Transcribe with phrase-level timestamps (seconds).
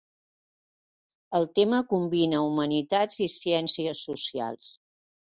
[1.39, 4.73] El tema combina humanitats i ciències socials.